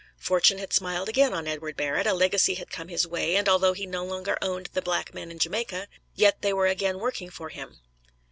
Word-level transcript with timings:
Fortune 0.17 0.57
had 0.57 0.73
smiled 0.73 1.07
again 1.09 1.31
on 1.31 1.47
Edward 1.47 1.77
Barrett 1.77 2.07
a 2.07 2.13
legacy 2.15 2.55
had 2.55 2.71
come 2.71 2.87
his 2.87 3.05
way, 3.05 3.35
and 3.35 3.47
although 3.47 3.73
he 3.73 3.85
no 3.85 4.03
longer 4.03 4.35
owned 4.41 4.67
the 4.73 4.81
black 4.81 5.13
men 5.13 5.29
in 5.29 5.37
Jamaica, 5.37 5.87
yet 6.15 6.41
they 6.41 6.53
were 6.53 6.65
again 6.65 6.97
working 6.97 7.29
for 7.29 7.49
him. 7.49 7.79